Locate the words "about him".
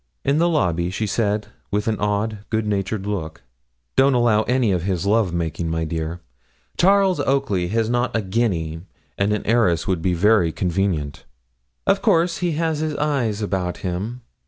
13.43-14.21